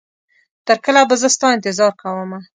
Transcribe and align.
تر 0.67 0.77
کله 0.85 1.01
به 1.09 1.15
زه 1.21 1.27
ستا 1.35 1.47
انتظار 1.55 1.91
کومه 2.01 2.39